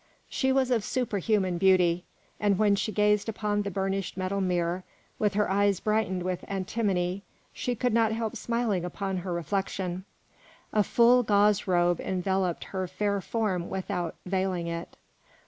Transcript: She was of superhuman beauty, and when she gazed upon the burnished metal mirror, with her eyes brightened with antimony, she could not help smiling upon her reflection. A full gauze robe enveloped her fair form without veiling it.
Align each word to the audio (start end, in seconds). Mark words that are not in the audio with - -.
She 0.29 0.51
was 0.51 0.71
of 0.71 0.83
superhuman 0.83 1.59
beauty, 1.59 2.05
and 2.39 2.57
when 2.57 2.75
she 2.75 2.91
gazed 2.91 3.29
upon 3.29 3.61
the 3.61 3.69
burnished 3.69 4.17
metal 4.17 4.41
mirror, 4.41 4.83
with 5.19 5.35
her 5.35 5.47
eyes 5.47 5.79
brightened 5.79 6.23
with 6.23 6.43
antimony, 6.47 7.21
she 7.53 7.75
could 7.75 7.93
not 7.93 8.11
help 8.11 8.35
smiling 8.35 8.83
upon 8.83 9.17
her 9.17 9.31
reflection. 9.31 10.05
A 10.73 10.81
full 10.81 11.21
gauze 11.21 11.67
robe 11.67 11.99
enveloped 12.01 12.63
her 12.63 12.87
fair 12.87 13.21
form 13.21 13.69
without 13.69 14.15
veiling 14.25 14.65
it. 14.65 14.97